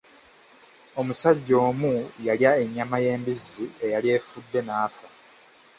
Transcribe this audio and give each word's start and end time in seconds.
Omusajja 0.99 1.55
omu 1.69 1.91
yalya 2.25 2.51
ennyama 2.63 2.97
y'embizzi 3.05 3.65
eyali 3.85 4.09
efudde 4.17 4.59
n'afa. 4.63 5.07